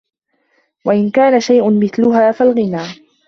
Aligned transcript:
وَإِنْ 0.85 1.11
كَانَ 1.11 1.39
شَيْءٌ 1.39 1.69
مِثْلَهَا 1.83 2.31
فَالْغِنَى 2.31 2.81